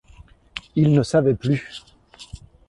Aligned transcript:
Il 0.75 0.93
ne 0.93 1.03
savait 1.03 1.35
plus. 1.35 1.85